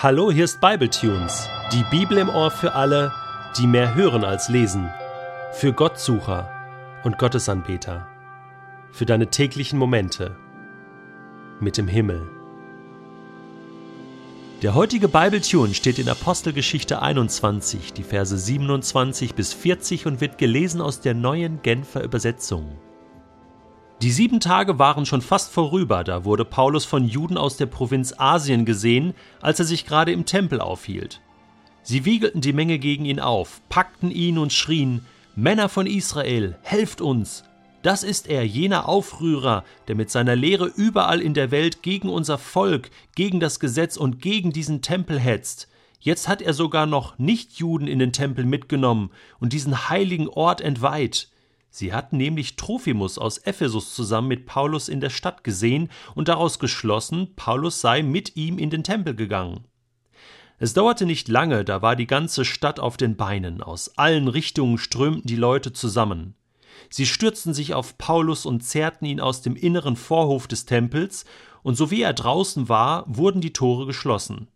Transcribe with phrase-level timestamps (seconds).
[0.00, 3.12] Hallo, hier ist Bibletunes, die Bibel im Ohr für alle,
[3.58, 4.88] die mehr hören als lesen,
[5.50, 6.48] für Gottsucher
[7.02, 8.06] und Gottesanbeter,
[8.92, 10.36] für deine täglichen Momente
[11.58, 12.30] mit dem Himmel.
[14.62, 20.80] Der heutige Bibletune steht in Apostelgeschichte 21, die Verse 27 bis 40 und wird gelesen
[20.80, 22.78] aus der neuen Genfer Übersetzung.
[24.00, 28.14] Die sieben Tage waren schon fast vorüber, da wurde Paulus von Juden aus der Provinz
[28.16, 31.20] Asien gesehen, als er sich gerade im Tempel aufhielt.
[31.82, 37.00] Sie wiegelten die Menge gegen ihn auf, packten ihn und schrien Männer von Israel, helft
[37.00, 37.42] uns.
[37.82, 42.38] Das ist er, jener Aufrührer, der mit seiner Lehre überall in der Welt gegen unser
[42.38, 45.68] Volk, gegen das Gesetz und gegen diesen Tempel hetzt.
[45.98, 49.10] Jetzt hat er sogar noch Nichtjuden in den Tempel mitgenommen
[49.40, 51.30] und diesen heiligen Ort entweiht.
[51.70, 56.58] Sie hatten nämlich Trophimus aus Ephesus zusammen mit Paulus in der Stadt gesehen und daraus
[56.58, 59.64] geschlossen, Paulus sei mit ihm in den Tempel gegangen.
[60.58, 64.78] Es dauerte nicht lange, da war die ganze Stadt auf den Beinen, aus allen Richtungen
[64.78, 66.34] strömten die Leute zusammen.
[66.90, 71.24] Sie stürzten sich auf Paulus und zerrten ihn aus dem inneren Vorhof des Tempels,
[71.62, 74.48] und so wie er draußen war, wurden die Tore geschlossen.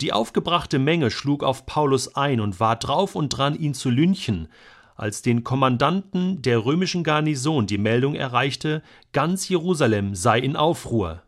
[0.00, 4.48] Die aufgebrachte Menge schlug auf Paulus ein und war drauf und dran, ihn zu lynchen,
[4.96, 11.22] als den Kommandanten der römischen Garnison die Meldung erreichte, ganz Jerusalem sei in Aufruhr.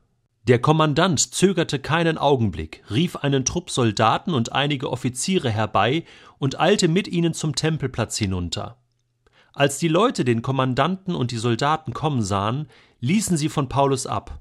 [0.48, 6.04] Der Kommandant zögerte keinen Augenblick, rief einen Trupp Soldaten und einige Offiziere herbei
[6.38, 8.78] und eilte mit ihnen zum Tempelplatz hinunter.
[9.52, 12.68] Als die Leute den Kommandanten und die Soldaten kommen sahen,
[13.00, 14.40] ließen sie von Paulus ab.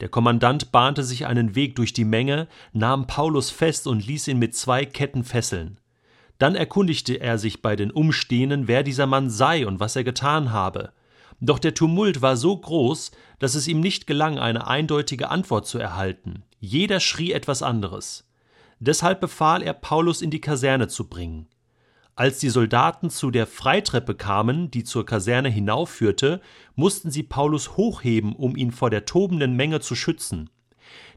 [0.00, 4.38] Der Kommandant bahnte sich einen Weg durch die Menge, nahm Paulus fest und ließ ihn
[4.38, 5.78] mit zwei Ketten fesseln.
[6.40, 10.52] Dann erkundigte er sich bei den Umstehenden, wer dieser Mann sei und was er getan
[10.52, 10.90] habe.
[11.38, 15.78] Doch der Tumult war so groß, dass es ihm nicht gelang, eine eindeutige Antwort zu
[15.78, 16.42] erhalten.
[16.58, 18.26] Jeder schrie etwas anderes.
[18.78, 21.46] Deshalb befahl er, Paulus in die Kaserne zu bringen.
[22.16, 26.40] Als die Soldaten zu der Freitreppe kamen, die zur Kaserne hinaufführte,
[26.74, 30.48] mussten sie Paulus hochheben, um ihn vor der tobenden Menge zu schützen.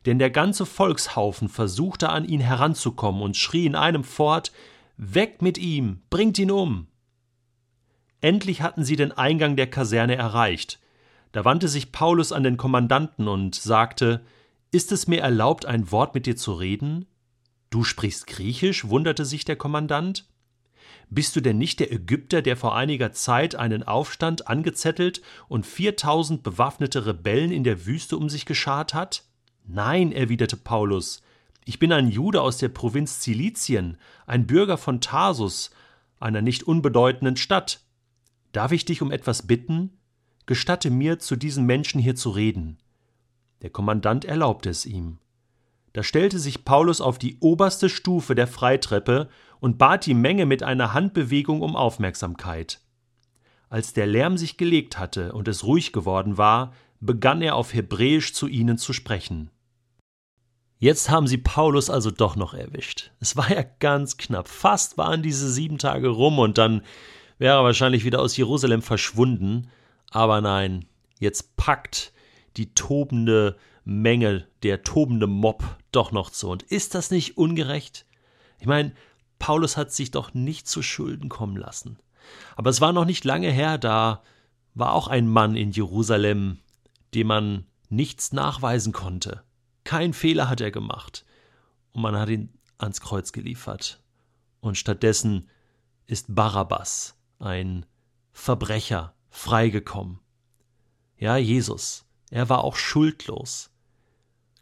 [0.06, 4.52] Denn der ganze Volkshaufen versuchte an ihn heranzukommen und schrie in einem fort
[4.98, 6.88] Weg mit ihm, bringt ihn um.
[8.22, 10.80] Endlich hatten sie den Eingang der Kaserne erreicht.
[11.32, 14.24] Da wandte sich Paulus an den Kommandanten und sagte
[14.72, 17.06] Ist es mir erlaubt, ein Wort mit dir zu reden?
[17.70, 18.88] Du sprichst Griechisch?
[18.88, 20.28] wunderte sich der Kommandant.
[21.10, 26.44] Bist du denn nicht der Ägypter, der vor einiger Zeit einen Aufstand angezettelt und viertausend
[26.44, 29.24] bewaffnete Rebellen in der Wüste um sich geschart hat?
[29.66, 31.22] Nein, erwiderte Paulus,
[31.66, 35.72] ich bin ein Jude aus der Provinz Zilizien, ein Bürger von Tarsus,
[36.20, 37.82] einer nicht unbedeutenden Stadt.
[38.52, 39.98] Darf ich dich um etwas bitten?
[40.46, 42.78] Gestatte mir, zu diesen Menschen hier zu reden.
[43.62, 45.20] Der Kommandant erlaubte es ihm.
[45.94, 49.30] Da stellte sich Paulus auf die oberste Stufe der Freitreppe
[49.60, 52.82] und bat die Menge mit einer Handbewegung um Aufmerksamkeit.
[53.70, 58.34] Als der Lärm sich gelegt hatte und es ruhig geworden war, begann er auf Hebräisch
[58.34, 59.50] zu ihnen zu sprechen.
[60.84, 63.12] Jetzt haben sie Paulus also doch noch erwischt.
[63.22, 64.50] Es war ja ganz knapp.
[64.50, 66.82] Fast waren diese sieben Tage rum und dann
[67.38, 69.70] wäre er wahrscheinlich wieder aus Jerusalem verschwunden.
[70.12, 70.84] Aber nein,
[71.22, 72.12] jetzt packt
[72.58, 73.56] die tobende
[73.86, 75.64] Menge, der tobende Mob
[75.94, 76.50] doch noch zu.
[76.50, 78.06] Und ist das nicht ungerecht?
[78.60, 78.92] Ich meine,
[79.40, 81.98] Paulus hat sich doch nicht zu Schulden kommen lassen.
[82.58, 84.22] Aber es war noch nicht lange her, da
[84.74, 86.58] war auch ein Mann in Jerusalem,
[87.14, 89.44] dem man nichts nachweisen konnte.
[89.84, 91.26] Kein Fehler hat er gemacht.
[91.92, 94.04] Und man hat ihn ans Kreuz geliefert.
[94.60, 95.50] Und stattdessen
[96.08, 97.86] ist Barabbas, ein
[98.32, 100.20] Verbrecher, freigekommen.
[101.18, 103.72] Ja, Jesus, er war auch schuldlos.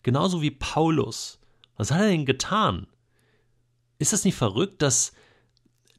[0.03, 1.39] Genauso wie Paulus.
[1.77, 2.87] Was hat er denn getan?
[3.97, 5.13] Ist das nicht verrückt, dass,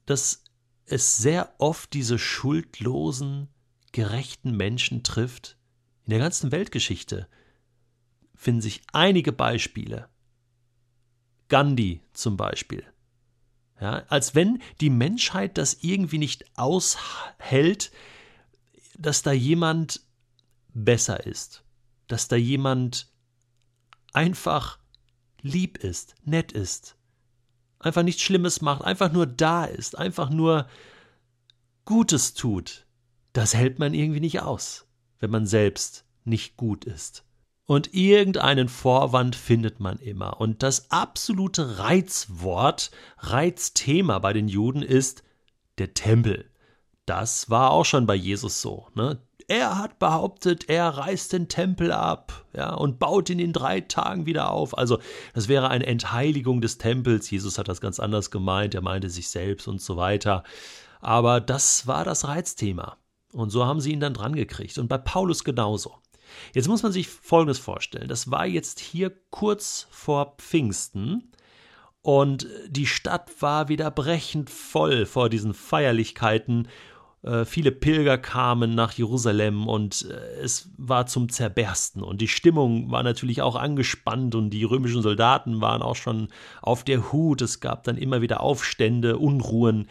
[0.06, 0.44] dass
[0.84, 3.48] es sehr oft diese schuldlosen,
[3.92, 5.56] gerechten Menschen trifft?
[6.04, 7.28] In der ganzen Weltgeschichte
[8.42, 10.08] finden sich einige Beispiele.
[11.48, 12.84] Gandhi zum Beispiel.
[13.80, 17.92] Ja, als wenn die Menschheit das irgendwie nicht aushält,
[18.98, 20.00] dass da jemand
[20.74, 21.62] besser ist,
[22.08, 23.12] dass da jemand
[24.12, 24.80] einfach
[25.40, 26.96] lieb ist, nett ist,
[27.78, 30.66] einfach nichts Schlimmes macht, einfach nur da ist, einfach nur
[31.84, 32.86] Gutes tut.
[33.34, 34.88] Das hält man irgendwie nicht aus,
[35.20, 37.24] wenn man selbst nicht gut ist.
[37.66, 40.40] Und irgendeinen Vorwand findet man immer.
[40.40, 45.22] Und das absolute Reizwort, Reizthema bei den Juden ist
[45.78, 46.50] der Tempel.
[47.06, 48.88] Das war auch schon bei Jesus so.
[48.94, 49.20] Ne?
[49.48, 54.26] er hat behauptet, er reißt den Tempel ab, ja, und baut ihn in drei Tagen
[54.26, 54.76] wieder auf.
[54.76, 54.98] Also,
[55.34, 57.30] das wäre eine Entheiligung des Tempels.
[57.30, 60.42] Jesus hat das ganz anders gemeint, er meinte sich selbst und so weiter.
[61.00, 62.96] Aber das war das Reizthema.
[63.32, 64.78] Und so haben sie ihn dann dran gekriegt.
[64.78, 65.94] Und bei Paulus genauso.
[66.54, 68.08] Jetzt muss man sich Folgendes vorstellen.
[68.08, 71.32] Das war jetzt hier kurz vor Pfingsten.
[72.02, 76.66] Und die Stadt war wieder brechend voll vor diesen Feierlichkeiten
[77.22, 82.02] äh, viele Pilger kamen nach Jerusalem und äh, es war zum Zerbersten.
[82.02, 86.28] Und die Stimmung war natürlich auch angespannt und die römischen Soldaten waren auch schon
[86.62, 87.40] auf der Hut.
[87.42, 89.88] Es gab dann immer wieder Aufstände, Unruhen.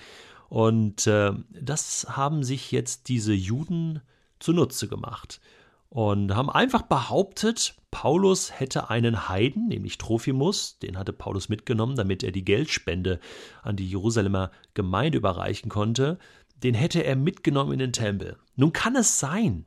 [0.49, 4.01] Und äh, das haben sich jetzt diese Juden
[4.39, 5.39] zunutze gemacht
[5.91, 12.23] und haben einfach behauptet, Paulus hätte einen Heiden, nämlich Trophimus, den hatte Paulus mitgenommen, damit
[12.23, 13.19] er die Geldspende
[13.61, 16.17] an die Jerusalemer Gemeinde überreichen konnte,
[16.55, 18.38] den hätte er mitgenommen in den Tempel.
[18.55, 19.65] Nun kann es sein,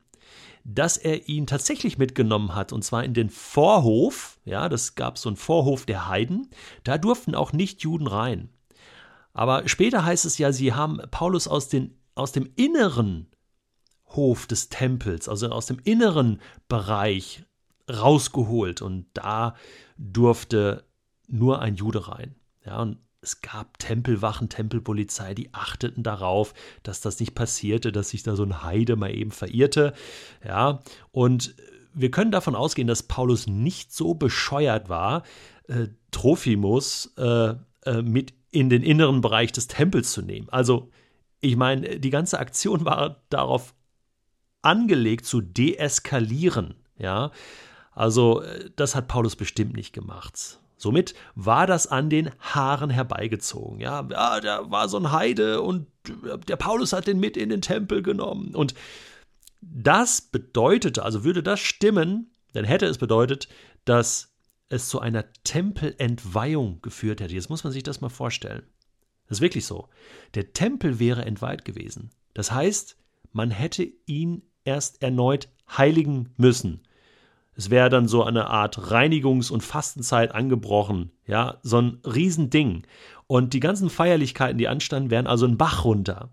[0.65, 5.29] dass er ihn tatsächlich mitgenommen hat, und zwar in den Vorhof, ja, das gab so
[5.29, 6.49] einen Vorhof der Heiden,
[6.85, 8.49] da durften auch Nichtjuden rein.
[9.35, 13.27] Aber später heißt es ja, sie haben Paulus aus, den, aus dem inneren
[14.17, 17.45] Hof des Tempels, also aus dem inneren Bereich
[17.91, 19.55] rausgeholt und da
[19.97, 20.85] durfte
[21.29, 22.35] nur ein Jude rein.
[22.65, 28.23] Ja, und es gab Tempelwachen, Tempelpolizei, die achteten darauf, dass das nicht passierte, dass sich
[28.23, 29.95] da so ein Heide mal eben verirrte.
[30.45, 31.55] Ja, und
[31.95, 35.23] wir können davon ausgehen, dass Paulus nicht so bescheuert war,
[35.69, 40.49] äh, Trophimus äh, äh, mit in den inneren Bereich des Tempels zu nehmen.
[40.51, 40.91] Also,
[41.41, 43.75] ich meine, die ganze Aktion war darauf
[44.65, 46.75] angelegt zu deeskalieren.
[46.99, 47.33] Ja,
[47.93, 50.59] also, äh, das hat Paulus bestimmt nicht gemacht.
[50.77, 53.81] Somit war das an den Haaren herbeigezogen.
[53.81, 55.87] Ja, ja, der war so ein Heide und
[56.49, 58.55] der Paulus hat den mit in den Tempel genommen.
[58.55, 58.75] Und
[59.63, 63.49] das bedeutete, also würde das stimmen, dann hätte es bedeutet,
[63.85, 64.35] dass
[64.69, 67.35] es zu einer Tempelentweihung geführt hätte.
[67.35, 68.65] Jetzt muss man sich das mal vorstellen.
[69.27, 69.89] Das ist wirklich so.
[70.35, 72.11] Der Tempel wäre entweiht gewesen.
[72.35, 72.99] Das heißt,
[73.33, 76.81] man hätte ihn erst erneut heiligen müssen.
[77.57, 81.13] Es wäre dann so eine Art Reinigungs- und Fastenzeit angebrochen.
[81.27, 82.83] Ja, so ein Riesending.
[83.27, 86.31] Und die ganzen Feierlichkeiten, die anstanden, wären also ein Bach runter.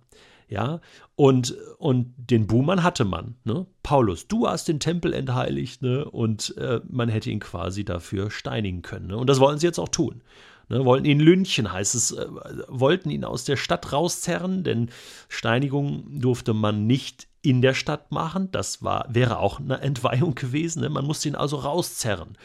[0.49, 0.81] Ja,
[1.15, 3.35] und, und den Buhmann hatte man.
[3.45, 3.65] Ne?
[3.83, 6.03] Paulus, du hast den Tempel entheiligt, ne?
[6.03, 9.07] und äh, man hätte ihn quasi dafür steinigen können.
[9.07, 9.17] Ne?
[9.17, 10.23] Und das wollen sie jetzt auch tun.
[10.67, 10.83] Ne?
[10.83, 12.25] Wollten ihn lynchen, heißt es, äh,
[12.67, 14.89] wollten ihn aus der Stadt rauszerren, denn
[15.29, 18.49] Steinigung durfte man nicht in der Stadt machen.
[18.51, 20.81] Das war, wäre auch eine Entweihung gewesen.
[20.81, 20.89] Ne?
[20.89, 22.37] Man musste ihn also rauszerren.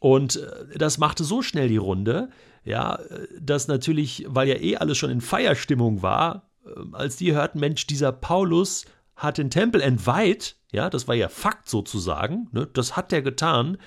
[0.00, 2.30] Und äh, das machte so schnell die Runde,
[2.64, 2.98] ja,
[3.40, 7.86] dass natürlich, weil ja eh alles schon in Feierstimmung war, äh, als die hörten, Mensch,
[7.86, 13.12] dieser Paulus hat den Tempel entweiht, ja, das war ja Fakt sozusagen, ne, das hat
[13.12, 13.78] der getan,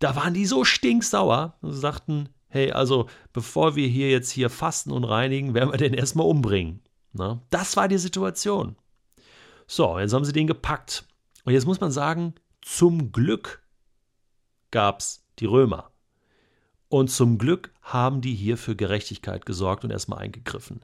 [0.00, 4.90] da waren die so stinksauer und sagten, hey, also bevor wir hier jetzt hier fasten
[4.90, 6.80] und reinigen, werden wir den erstmal umbringen.
[7.12, 7.40] Na, ne?
[7.50, 8.76] das war die Situation.
[9.72, 11.04] So, jetzt haben sie den gepackt.
[11.44, 13.62] Und jetzt muss man sagen, zum Glück
[14.72, 15.92] gab es die Römer.
[16.88, 20.80] Und zum Glück haben die hier für Gerechtigkeit gesorgt und erstmal eingegriffen.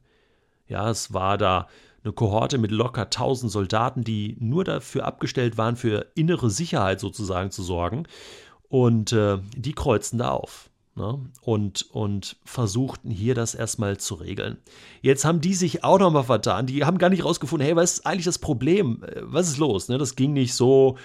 [0.68, 1.66] Ja, es war da
[2.04, 7.50] eine Kohorte mit locker 1000 Soldaten, die nur dafür abgestellt waren, für innere Sicherheit sozusagen
[7.50, 8.06] zu sorgen.
[8.68, 11.20] Und äh, die kreuzten da auf ne?
[11.42, 14.56] und, und versuchten hier das erstmal zu regeln.
[15.02, 16.66] Jetzt haben die sich auch nochmal vertan.
[16.66, 19.04] Die haben gar nicht rausgefunden, hey, was ist eigentlich das Problem?
[19.04, 19.88] Äh, was ist los?
[19.88, 19.98] Ne?
[19.98, 20.96] Das ging nicht so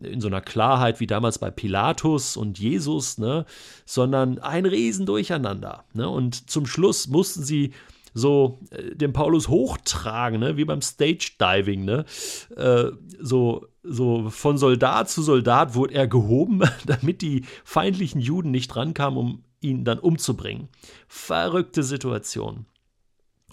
[0.00, 3.44] in so einer Klarheit wie damals bei Pilatus und Jesus, ne?
[3.84, 5.84] sondern ein Riesendurcheinander.
[5.92, 6.08] Ne?
[6.08, 7.72] Und zum Schluss mussten sie
[8.14, 10.56] so äh, den Paulus hochtragen, ne?
[10.56, 12.04] wie beim Stage Diving, ne?
[12.56, 12.90] Äh,
[13.20, 19.18] so, so von Soldat zu Soldat wurde er gehoben, damit die feindlichen Juden nicht rankamen,
[19.18, 20.68] um ihn dann umzubringen.
[21.08, 22.66] Verrückte Situation.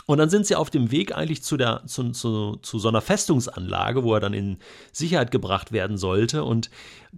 [0.09, 3.01] Und dann sind sie auf dem Weg eigentlich zu, der, zu, zu, zu so einer
[3.01, 4.57] Festungsanlage, wo er dann in
[4.91, 6.43] Sicherheit gebracht werden sollte.
[6.43, 6.71] Und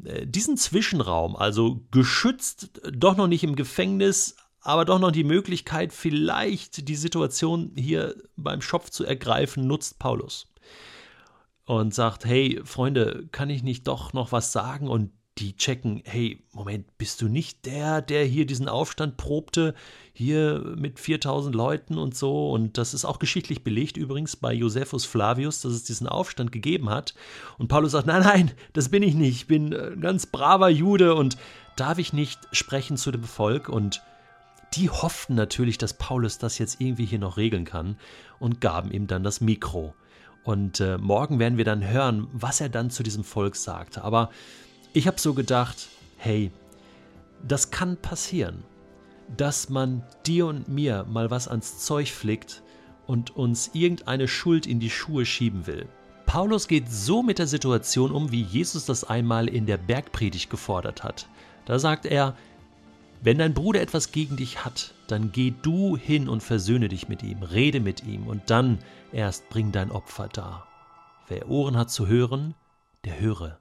[0.03, 5.91] äh, diesen Zwischenraum, also geschützt, doch noch nicht im Gefängnis, aber doch noch die Möglichkeit,
[5.91, 10.47] vielleicht die Situation hier beim Schopf zu ergreifen, nutzt Paulus.
[11.65, 14.87] Und sagt, hey Freunde, kann ich nicht doch noch was sagen?
[14.87, 19.73] Und die checken, hey, Moment, bist du nicht der, der hier diesen Aufstand probte,
[20.13, 22.51] hier mit 4000 Leuten und so?
[22.51, 26.89] Und das ist auch geschichtlich belegt übrigens bei Josephus Flavius, dass es diesen Aufstand gegeben
[26.89, 27.15] hat.
[27.57, 31.15] Und Paulus sagt, nein, nein, das bin ich nicht, ich bin ein ganz braver Jude
[31.15, 31.37] und
[31.77, 33.69] darf ich nicht sprechen zu dem Volk?
[33.69, 34.01] Und
[34.73, 37.97] die hofften natürlich, dass Paulus das jetzt irgendwie hier noch regeln kann
[38.39, 39.93] und gaben ihm dann das Mikro.
[40.43, 44.03] Und äh, morgen werden wir dann hören, was er dann zu diesem Volk sagte.
[44.03, 44.31] Aber
[44.93, 45.87] ich habe so gedacht,
[46.17, 46.51] hey,
[47.47, 48.63] das kann passieren,
[49.37, 52.63] dass man dir und mir mal was ans Zeug flickt
[53.07, 55.87] und uns irgendeine Schuld in die Schuhe schieben will.
[56.25, 61.03] Paulus geht so mit der Situation um, wie Jesus das einmal in der Bergpredigt gefordert
[61.03, 61.27] hat.
[61.65, 62.35] Da sagt er,
[63.21, 67.21] wenn dein Bruder etwas gegen dich hat, dann geh du hin und versöhne dich mit
[67.21, 68.79] ihm, rede mit ihm und dann
[69.11, 70.67] erst bring dein Opfer dar.
[71.27, 72.55] Wer Ohren hat zu hören,
[73.05, 73.59] der höre.